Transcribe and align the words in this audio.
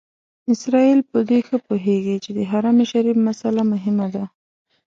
اسرائیل 0.53 0.99
په 1.11 1.19
دې 1.29 1.39
ښه 1.47 1.57
پوهېږي 1.67 2.15
چې 2.23 2.31
د 2.37 2.39
حرم 2.51 2.77
شریف 2.91 3.17
مسئله 3.27 3.61
مهمه 3.73 4.07
ده. 4.15 4.25